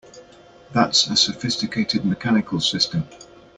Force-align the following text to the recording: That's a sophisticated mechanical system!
That's 0.73 1.05
a 1.11 1.15
sophisticated 1.15 2.05
mechanical 2.05 2.59
system! 2.59 3.07